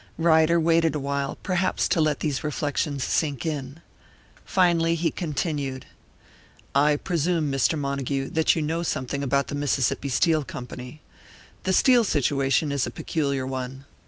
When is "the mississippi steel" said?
9.49-10.43